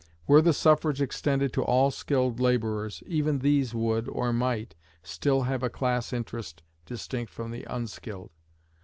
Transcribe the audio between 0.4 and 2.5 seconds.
the suffrage extended to all skilled